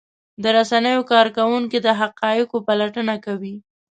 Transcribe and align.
د 0.43 0.43
رسنیو 0.57 1.07
کارکوونکي 1.11 1.77
د 1.81 1.87
حقایقو 1.99 2.57
پلټنه 2.67 3.15
کوي. 3.25 3.55